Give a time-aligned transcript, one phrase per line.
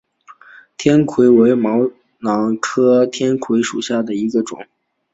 [0.77, 1.77] 天葵为毛
[2.19, 4.65] 茛科天葵属下的一个种。